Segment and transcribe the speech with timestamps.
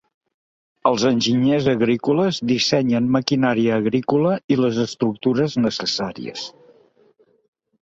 [0.91, 6.51] Els enginyers agrícoles dissenyen maquinària agrícola i les estructures necessàries.